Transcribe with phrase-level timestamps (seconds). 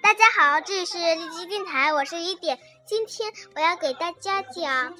[0.00, 2.56] 大家好，这里是荔枝电台，我是一点。
[2.86, 4.94] 今天我要给大家讲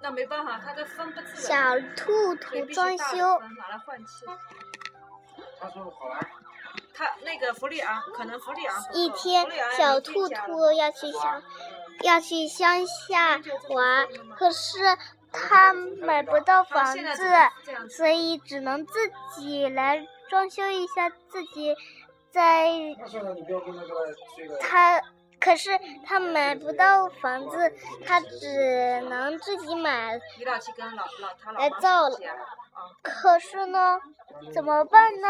[0.00, 3.16] 那没办法，它的分不自小兔兔装修。
[3.58, 4.24] 拿来换气。
[5.60, 6.30] 他说好玩。
[6.94, 8.76] 他那个福利啊，可能福利啊。
[8.92, 11.42] 一天，小兔兔要去乡，
[12.02, 13.40] 要去乡下
[13.70, 14.78] 玩，可是
[15.32, 17.02] 他买不到房子，
[17.88, 18.92] 所以只能自
[19.34, 21.74] 己来装修一下自己
[22.30, 22.70] 在。
[24.60, 25.00] 他。
[25.40, 25.70] 可是
[26.04, 27.72] 他买不到房子，
[28.06, 30.20] 他只能自己买
[31.56, 32.18] 来造了。
[33.02, 33.98] 可是呢，
[34.52, 35.28] 怎么办呢？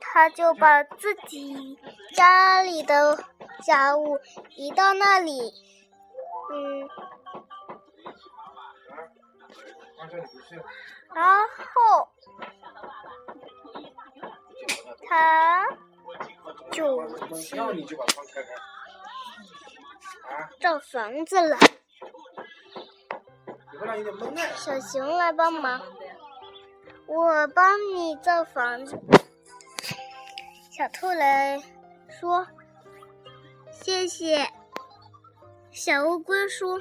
[0.00, 1.76] 他就把自己
[2.14, 3.18] 家里的
[3.60, 5.52] 家务移到那里，
[6.52, 6.88] 嗯，
[11.12, 12.08] 然后
[15.10, 15.16] 好。
[16.70, 16.96] 就
[20.60, 21.56] 造房子了。
[24.56, 25.80] 小熊来帮忙，
[27.06, 28.98] 我帮你造房子。
[30.70, 31.60] 小兔来
[32.08, 32.46] 说
[33.72, 34.46] ：“谢谢。”
[35.72, 36.80] 小乌龟说：“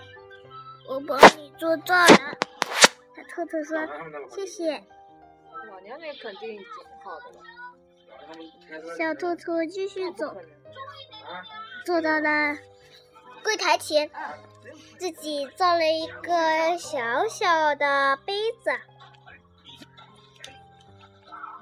[0.90, 2.38] 我帮你做造了。”
[3.16, 3.78] 小兔兔说
[4.30, 4.84] ：“谢谢。”
[5.72, 6.64] 我娘那肯定
[7.04, 7.40] 好的了。
[8.98, 10.36] 小兔兔继续走，
[11.86, 12.58] 走到了
[13.44, 14.10] 柜台前，
[14.98, 18.72] 自己造了一个小小的杯子。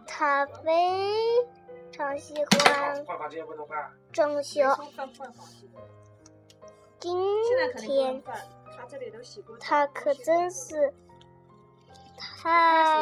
[0.06, 1.14] 他非
[1.92, 3.06] 常喜欢
[4.12, 4.64] 装修。
[7.00, 7.16] 今
[7.78, 8.24] 天
[9.60, 10.94] 他可真是
[12.18, 13.00] 太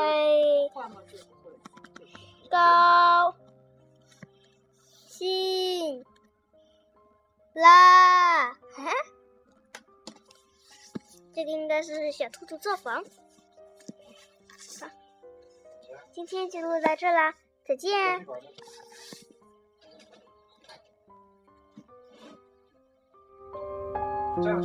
[2.52, 2.85] 高。
[7.56, 8.54] 啦！
[11.34, 13.04] 这个应该是小兔兔造房。
[14.80, 14.88] 好，
[16.14, 17.36] 今天就录到这啦，
[17.68, 18.26] 再见。
[24.42, 24.62] 这样